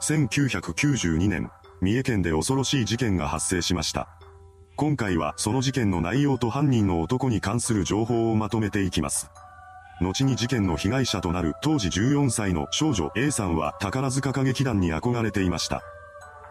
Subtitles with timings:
[0.00, 4.08] 1992年、三重県で恐ろしい事件が発生しました。
[4.76, 9.30] 今回はその事件の内容と犯人の男に関する情報をまとめていきます。
[10.00, 15.82] 後に事件の被害者となる当時14歳の少女 A さんは宝塚歌劇団に憧れていました。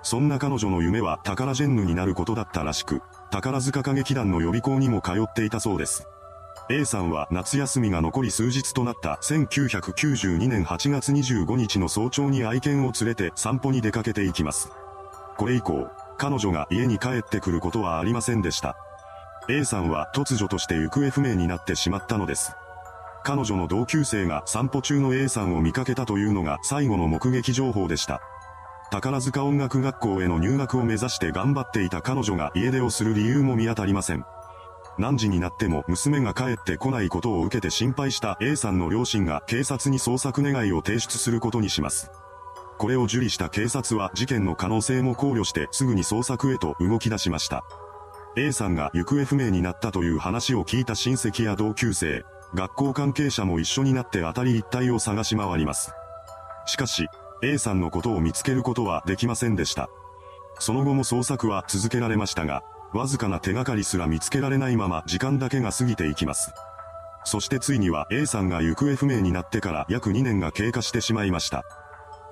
[0.04, 6.08] そんな彼女の夢は宝ジェンヌになることだったらしく、宝塚歌劇団の予備校にも通っていたそうです。
[6.72, 14.72] A さんは夏休みが残り数日となった1992年8月25日の早朝に愛犬を連れて散歩に出かけていきます。
[15.36, 18.78] これ以降、彼女が家に帰ってくることはありませんでした。
[19.50, 22.54] A さんは突如として行方不明になってしまったのです。
[23.26, 28.22] 彼女の同級生が散歩中の A さんを見かけたというのが最後の目撃情報でした。
[28.92, 34.24] 宝塚音楽学校への入学を目指して頑張っていた彼女が家出をする理由も見当たりません。
[34.98, 42.12] 何時になっても娘が帰ってこないことを受けて心配した A さんの両親が警察に捜索願いを提出することにします。
[42.78, 47.64] これを受理した警察は事件の可能性も考慮してすぐに捜索へと動き出しました。
[48.36, 55.94] A さんが行方不明になったという話を聞いた親戚や同級生、学校関係者も一緒になって当たり一帯を探し回ります。
[56.66, 57.08] しかし、
[57.44, 59.90] A さんのことを見つけることはできませんでした。
[60.60, 66.54] その後も捜索は続けられましたが、わずかな手がかりすら見つけられないまま時間だけが過ぎていきます。
[67.24, 71.64] そしてついには A さんが行方不明になってから約2年が経過してしまいました。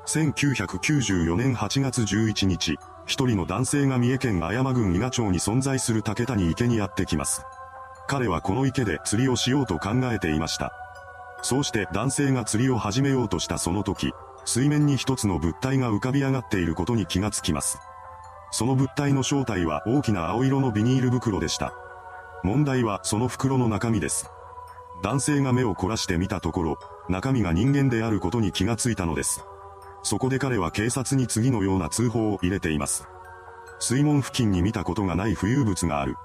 [0.08, 7.44] 1994年8月11日、一人の男性が三重県綾山郡伊賀町に存在する竹谷池にやってきます。
[8.08, 10.74] 彼はこの池で釣りをしようと考えていました。
[11.42, 14.12] そうして男性が釣りを始めようとしたその時、
[14.46, 17.80] 水面に一つの物体が浮かび上がっていることに気がつきます。
[18.52, 21.74] その物体の正体は大きな青色のビニール袋でした。
[22.44, 24.30] 問題はその袋の中身です。
[25.02, 29.44] 男性が目を凝らしてみたところ、中身が人間であることに気がついたのです。
[30.04, 33.08] そこで彼は警察に次のような通報を入れています。
[33.80, 36.16] 水門付近に見たことがない浮遊物がある。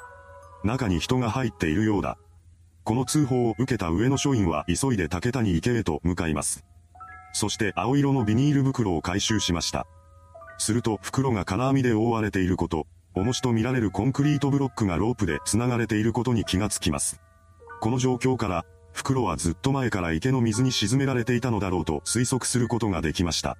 [0.64, 2.16] 中に人が入っているようだ。
[2.84, 6.64] この通報を受けた上野署員は急いで竹谷池へと向かいます。
[7.32, 9.86] そして青色のビニール袋を回収しました。
[10.58, 17.20] すると袋が金網で覆われていること、重しと見られるコンクリートブロックがロープで繋がれていることに気がつきます。
[17.80, 23.56] この状況から、袋はずっと前から池の水に沈められていたのだろうと推測することができました。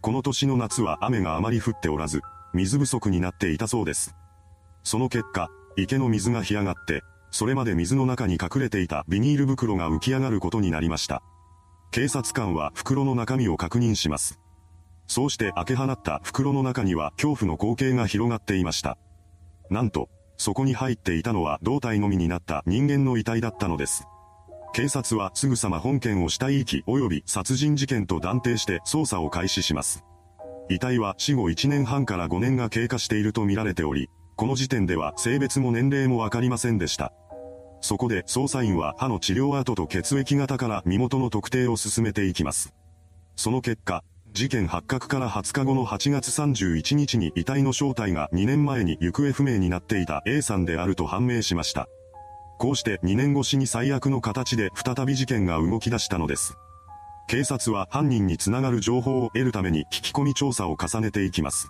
[0.00, 4.14] この年の夏は雨があまり降っておらず、水不足になっていたそうです。
[4.82, 11.22] その結果、池の水が干上がって、それまで水の中に隠れていたビニール袋が浮き上がることになりました。
[11.92, 14.39] 警察官は袋の中身を確認します。
[15.10, 18.96] そうして開け放った袋の中には恐怖の光景が広がっていました。
[19.68, 24.04] なんと、そこに入っていたのは胴体のみになった人間の遺体だったのです。
[24.72, 30.04] 警察はすぐさま本件を死体遺棄及び殺人事件と断定して捜査を開始します。
[30.68, 37.12] 遺体は死後1年半から5年が経過していると見られており、この時点では性別も年齢もわかりませんでした。
[37.80, 42.72] そこで捜査員は歯の治療跡と血液型から身元の特定を進めていきます。
[43.34, 51.88] その結果、事件発覚から20日後の8月31日に遺体の正体が2年前に行方不明になっていた A さんであると判明しました。
[52.58, 56.54] こうして2年越しに最悪の形で再び事件が動き出したのです。
[57.26, 61.68] 警察は犯人につながる情報を得るために聞き込み調査を重ねていきます。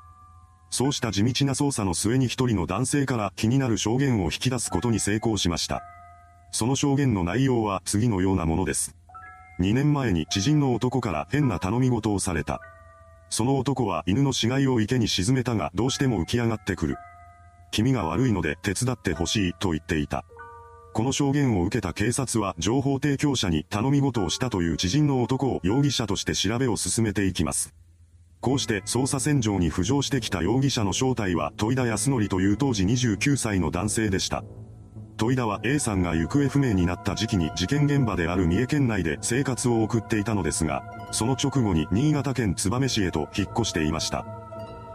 [0.71, 5.82] そうした地道な捜査の末に一人の男性から気になる証言を引き出すことに成功しました。
[6.53, 8.97] その証言の内容は次のようなものです。
[9.60, 12.60] 2年前に知人の男から変な頼み事をされた。
[13.28, 16.97] その男は犬の死骸を池に沈めたがどうしても浮き上がってくる。
[17.71, 20.25] 君が悪いので手伝ってほしいと言っていた。
[20.93, 27.75] この証言を受けた警察は情報提供者に頼み事をしたという知人の男を容疑者として調べを進めていきます。
[28.41, 34.42] こうして捜査線上に浮上してきた容疑者の正体は戸井田康則という当時29歳の男性でした。
[35.20, 44.25] 戸井田は A さんが行方不明になった時期に事件現場である三重県内で生活を送っていたのですが、その直後に新潟県燕市へと引っ越していました。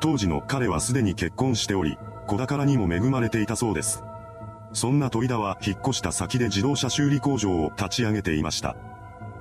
[0.01, 4.03] 当時の彼はすでに結婚しており、子宝にも恵まれていたそうです。
[4.73, 8.75] そんな戸井田は引っ越した先で自動車修理工場を立ち上げていました。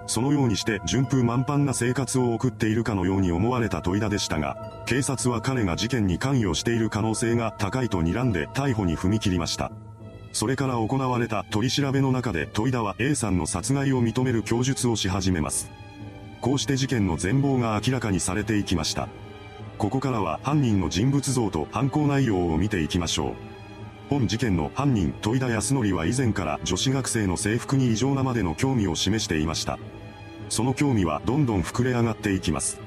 [0.07, 9.73] そのようにして順風満帆な生活を送っているかのように思われた戸井田でしたが、警察は彼が事件に関与している可能性が高いと睨んで逮捕に踏み切りました。
[10.35, 15.71] それから行われた取り調べの中で戸井田は A さんの殺害を認める供述をし始めます。
[16.41, 19.09] こうして事件の全貌が明らかにされていきました。
[19.79, 23.35] ここからは犯人の人物像と犯行内容を見ていきましょう。
[24.11, 29.79] 本事件の犯人戸井田康則は以前から女子学生の制服に異常なまでの興味を示していました。
[30.49, 32.81] その興味はどんどん膨れ上がっていきます。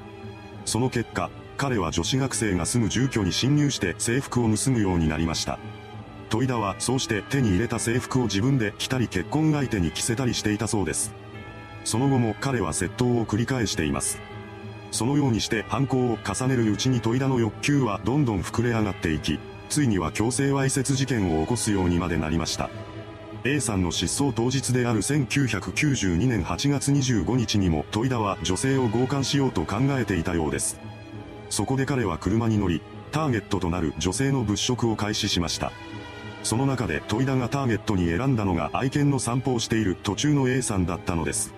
[0.66, 5.60] その結果、彼は女子学生が住む住居に侵入して制服を盗むようになりました。
[6.30, 11.14] 戸井田はそうして手に入れた制服を自分で着たり結婚相手に着せたりしていたそうです。
[11.86, 14.20] その後も彼は窃盗を繰り返しています。
[14.92, 19.40] そのようにして犯行を重ねるうちに戸井田の欲求はどんどん膨れ上がっていき、
[19.70, 22.70] ついには強制わいせつ事件を起こすようにまでなりました。
[23.44, 30.80] A さんの失踪当日である1992年8月25日にも戸井田は女性を強姦しようと考えていたようです。
[31.50, 32.82] そこで彼は車に乗り、
[33.12, 35.72] ターゲットとなる女性の物色を開始しました。
[36.48, 41.54] その中で戸井田がターゲットに選んだのが愛犬の散歩をしている途中の A さんだったのです。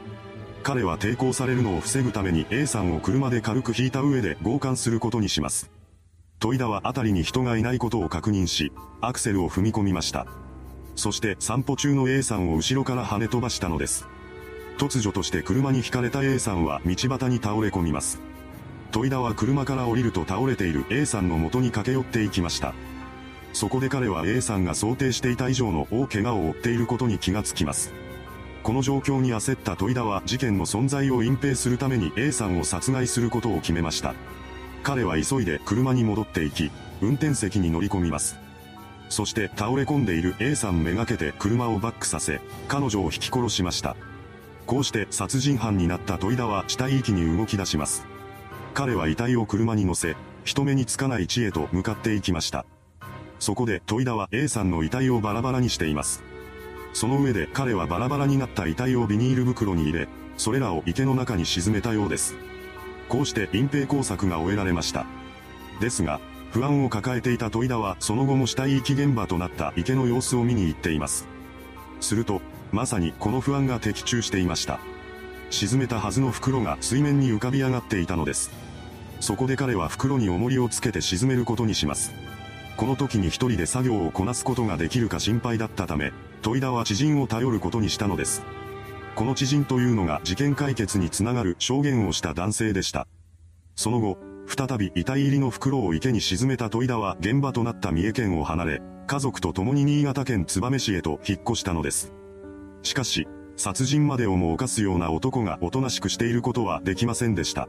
[0.63, 5.69] 彼は抵抗されるのを防ぐために A さんを車で軽く引いた上で強姦することにします。
[6.39, 10.25] 戸井田は辺りに人がいないことを確認し、アクセルを踏み込みました。
[10.95, 14.07] そして散歩中の A さんを後ろから跳ね飛ばしたのです。
[14.79, 18.19] 突如として車に轢かれた A さんは道端に倒れ込みます。
[18.91, 22.73] 戸井田は車から降りると倒れている A さんの元に駆け寄っていきました。
[23.53, 27.91] そこで彼は A さんが想定していた以上の大怪我を負っていることに気がつきます。
[28.63, 34.13] この状況に焦った戸井田は事件の存在を隠蔽するために A さんを殺害することを決めました。
[34.83, 38.37] 彼は急いで車に戻っていき、運転席に乗り込みます。
[39.09, 43.95] そして倒れ込んでいる A さんめがけて車をバックさせ、彼女を引き殺しました。
[44.67, 48.05] こうして殺人犯になった戸井田は死体遺棄に動き出します。
[48.75, 52.65] 彼は遺体を車に乗せ、人目につかない地へと向かっていきました。
[53.39, 56.23] そこで戸井田は A さんの遺体をバラバラにしています。
[56.93, 60.07] その上で彼はバラバラになった遺体をビニール袋に入れ、
[60.37, 62.35] それらを池の中に沈めたようです。
[63.07, 65.05] こうして隠蔽工作が終えられました。
[65.79, 66.19] ですが、
[66.51, 71.27] 不安を抱えていた戸井田はその後も死体遺棄現場となった池の様子を見に行っています。
[72.01, 72.41] すると、
[72.71, 74.79] まさにこの不安が的中していました。
[75.49, 78.51] 沈めたはずの袋が水面に浮かび上がっていたのです。
[79.19, 82.11] そこで彼は袋に重りをつけて沈めることにします。
[82.79, 88.41] この時に一人で作業をこなすことができるか心配だったため、戸井田は知人を頼ることにしたのです。
[89.15, 93.05] この知人というのが事件解決につながる証言をした男性でした。
[93.75, 94.17] その後、
[94.47, 102.13] 再び遺体入りの袋を池に沈めた戸井田は現場となった三重県を離れ、家族と共に新潟県燕市へと引っ越したのです。
[102.83, 103.27] しかし、
[103.57, 107.67] 殺人までをも犯すような男がおとなしくしていることはできませんでした。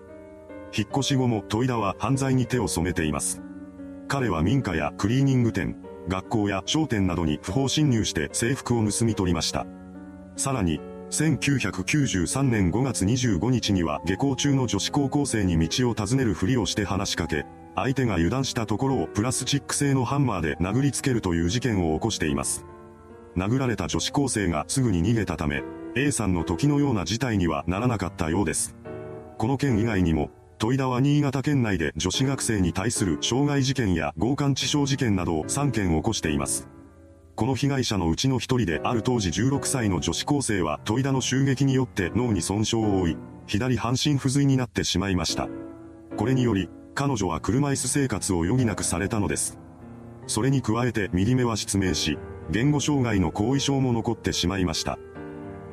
[0.73, 3.43] 引っ越し後も戸井田は犯罪に手を染めています。
[4.11, 5.77] 彼は民家やクリーニング店、
[6.09, 9.69] 学校や商店などに不法侵入して制服を盗み取りました。
[10.35, 10.81] さらに、
[11.11, 17.47] 1993年5月25日には下校中の女子高校生に道を尋ねるふりをして話しかけ、
[17.77, 22.65] 相手が油断したところをプラスチック製のハンマーで殴りつけるという事件を起こしています。
[23.37, 25.63] 殴られた女子高生がすぐに逃げたため、
[25.95, 28.75] A さんの時のような事態にはならなかったようです。
[29.39, 36.69] この件以外にも、戸井田は新潟県内で女子学生に対する傷害事件や強姦致傷事件などを3件起こしています。
[37.35, 43.17] この被害者のうちの一人である当時16歳の女子高生は戸井田の襲撃によって脳に損傷を負い、
[43.47, 45.49] 左半身不随になってしまいました。
[46.19, 49.59] これにより、彼女は車椅子生活を余儀なくされたのです。
[50.27, 52.19] それに加えて右目は失明し、
[52.51, 54.99] 言語障害の後遺症も残ってしまいました。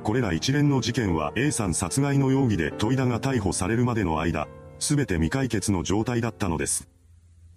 [0.04, 4.48] これら一連の事件は A さん殺害の容疑で戸井田が逮捕されるまでの間、
[4.80, 6.88] すべて未解決の状態だったのです。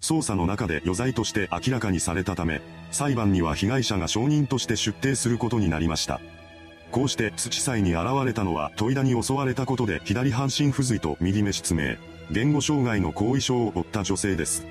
[0.01, 6.19] 捜査の中で余罪として明らかにされたため、裁判には被害者が証人として出廷することになりました。
[6.91, 11.95] こうして土祭に現れたのは戸井田に襲われたことで左半身不随と右目失明、
[12.31, 14.65] 言語障害の後遺症を負った女性です。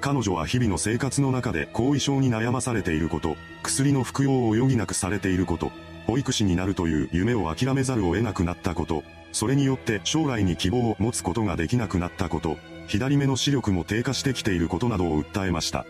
[0.00, 5.72] 彼女は日々の生活の中で後遺症に悩まされていること、薬の服用を余儀なくされていること、
[6.06, 12.56] 保育士になるという夢を諦めざるを得なくなったこと、それによって将来に希望を持つことができなくなったこと、
[12.86, 15.84] 左目の視力も低下してきていることなどを訴えました。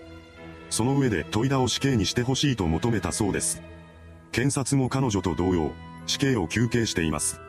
[0.70, 3.62] その上で問い田を死刑にしてほしいと求めたそうです。
[4.32, 5.72] 検察も彼女と同様、
[6.06, 7.40] 死刑を求刑しています。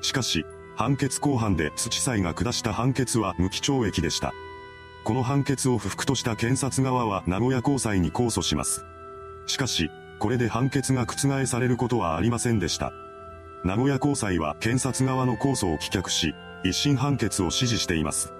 [0.00, 0.44] しかし、
[0.76, 4.32] 判決公判で土裁が下した判決は無期懲役でした。
[5.04, 8.84] この判決を不服とした検察側は名古屋高裁に控訴します。
[9.46, 12.92] しかし、これで判決が覆されることはありませんでした。
[13.64, 16.34] 名古屋高裁は検察側の控訴を棄却し、
[16.64, 18.32] 一審判決を支持しています。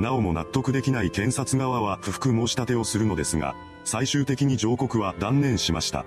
[0.00, 6.04] なおも納得できない検察側は不服申し立てをするのですが、最終的に上告は断念しました。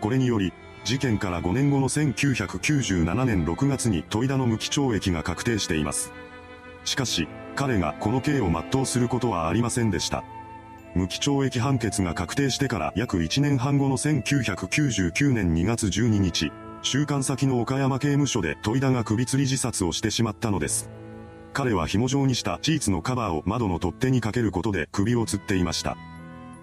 [0.00, 0.52] これにより、
[0.84, 6.12] 事件から5年後の1997年6月に戸井田の無期懲役が確定しています。
[6.84, 10.24] しかし、彼がこの刑を全うすることはありませんでした。
[10.94, 16.52] 無期懲役判決が確定してから約1年半後の1999年2月12日、
[16.86, 20.88] 収監先の岡山刑務所で戸井田が首吊り自殺をしてしまったのです。
[21.52, 25.96] 彼は紐状にしたチーツのカバーを窓の取っ手にかけることで首を吊っていました。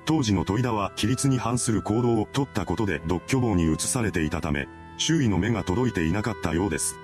[0.05, 6.97] 当時の戸井田は規律に反する行動を取ったことで独居房に移されていたため、周囲の目が届いていなかったようです。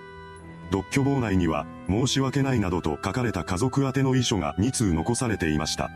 [0.71, 5.91] 独居房内には、申し訳ないなどと書かれた家族宛ての遺書が2通残されていました。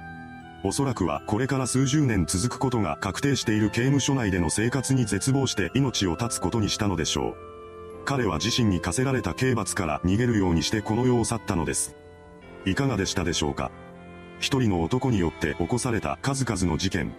[0.66, 7.36] おそらくはこれから数十年続くことが確定している刑務所内での生活に絶望して命を絶つことにしたのでしょう。
[8.06, 11.96] 彼は自身に課せられた刑罰から逃げるようにしてこの世を去ったのです。
[12.66, 13.72] いかがでしたでしょうか？
[14.40, 17.12] 一人の男によって起こされた数々の事件。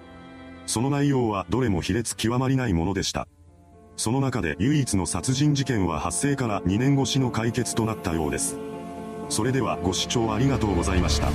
[0.66, 3.28] その内容はどれも卑劣極まりないものでした。
[3.96, 8.56] その中で唯一の殺人事件は発生から2年越しの解決となったようです。
[9.28, 11.28] それではご視聴ありがとうございました。